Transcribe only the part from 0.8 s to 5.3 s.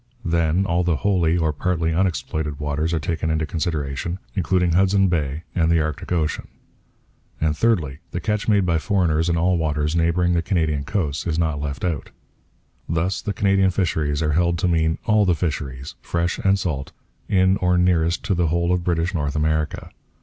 the wholly or partly unexploited waters are taken into consideration, including Hudson